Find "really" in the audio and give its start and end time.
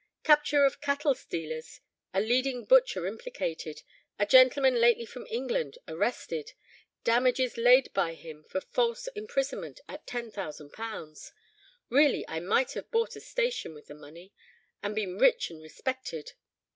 11.91-12.27